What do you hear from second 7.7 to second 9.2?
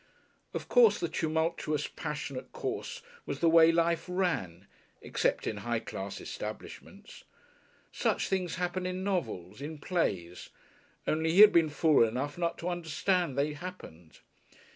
Such things happened in